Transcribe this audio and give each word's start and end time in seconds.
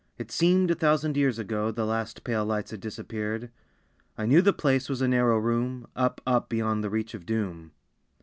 It 0.17 0.31
seemed 0.31 0.71
a 0.71 0.73
thousand 0.73 1.15
years 1.15 1.37
ago 1.37 1.69
The 1.69 1.85
last 1.85 2.23
pale 2.23 2.43
lights 2.43 2.71
had 2.71 2.79
disappeared. 2.79 3.51
I 4.17 4.25
knew 4.25 4.41
the 4.41 4.51
place 4.51 4.89
was 4.89 4.99
a 5.03 5.07
narrow 5.07 5.37
room 5.37 5.85
Up, 5.95 6.19
up 6.25 6.49
beyond 6.49 6.83
the 6.83 6.89
reach 6.89 7.13
of 7.13 7.23
doom. 7.23 7.71